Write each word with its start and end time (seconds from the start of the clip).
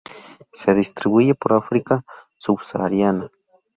Se 0.51 0.73
distribuye 0.73 1.35
por 1.35 1.53
África 1.53 2.03
subsahariana. 2.35 3.29